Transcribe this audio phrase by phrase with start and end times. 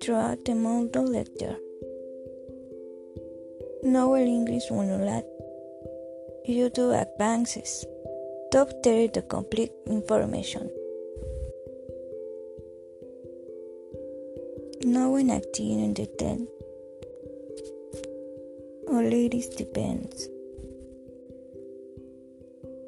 [0.00, 1.56] Throughout the model lecture,
[3.82, 5.26] Novel English will let
[6.44, 7.84] you do advances
[8.52, 10.70] to obtain the complete information.
[14.84, 16.46] Knowing acting in the ten
[18.86, 20.28] or ladies depends.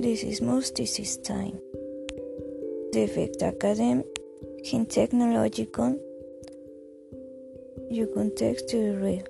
[0.00, 1.60] This is most this time.
[2.92, 4.06] The effect academic
[4.72, 6.00] and technological
[7.90, 9.26] you context to real.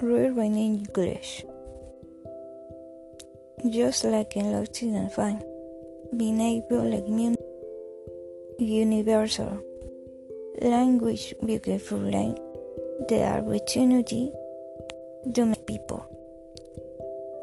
[0.00, 1.44] Real in English.
[3.68, 5.42] Just like in Latin and fine,
[6.16, 7.36] being able like me.
[8.58, 9.60] universal
[10.62, 12.40] language beautiful language
[13.08, 14.32] the opportunity
[15.34, 16.17] to meet people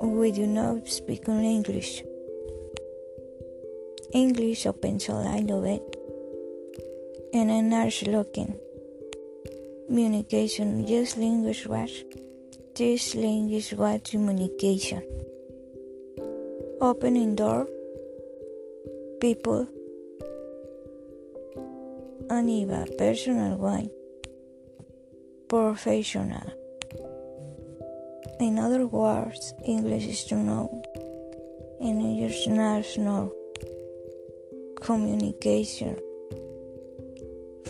[0.02, 2.04] we do not speak in English.
[4.14, 5.84] English opens a line of it
[7.34, 8.56] and an arch looking.
[9.88, 12.04] Communication just language was
[12.76, 15.04] this language was communication.
[16.82, 17.68] Opening door
[19.22, 19.68] people
[22.30, 23.90] and even personal one
[25.48, 26.65] professional
[28.48, 30.66] in other words english is to know
[31.82, 33.24] and international
[34.88, 35.96] communication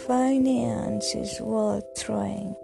[0.08, 2.56] finance is worth trying.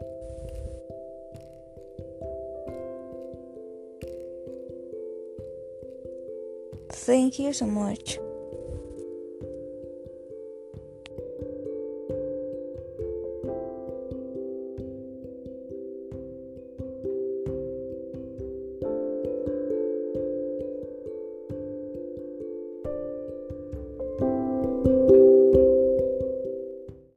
[6.91, 8.19] Thank you so much